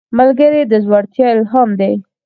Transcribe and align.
ملګری 0.17 0.61
د 0.67 0.73
زړورتیا 0.83 1.27
الهام 1.33 1.69
دی 1.79 1.93